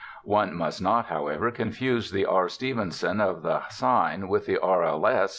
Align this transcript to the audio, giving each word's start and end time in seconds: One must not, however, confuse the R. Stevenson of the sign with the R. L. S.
One 0.25 0.55
must 0.55 0.81
not, 0.81 1.05
however, 1.09 1.51
confuse 1.51 2.09
the 2.09 2.25
R. 2.25 2.49
Stevenson 2.49 3.21
of 3.21 3.43
the 3.43 3.67
sign 3.69 4.29
with 4.29 4.47
the 4.47 4.57
R. 4.57 4.83
L. 4.83 5.05
S. 5.05 5.29